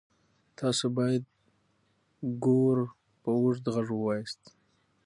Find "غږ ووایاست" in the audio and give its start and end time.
3.75-4.41